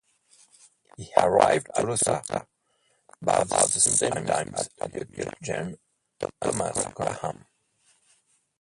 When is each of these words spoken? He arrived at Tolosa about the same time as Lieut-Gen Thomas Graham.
He 0.97 1.11
arrived 1.15 1.69
at 1.75 1.85
Tolosa 1.85 2.23
about 3.21 3.47
the 3.49 3.67
same 3.79 4.13
time 4.25 4.51
as 4.55 4.67
Lieut-Gen 4.81 5.77
Thomas 6.39 6.87
Graham. 6.95 7.45